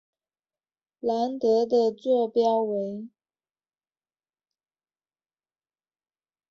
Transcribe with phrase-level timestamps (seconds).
[1.01, 3.07] 兰德的座标为。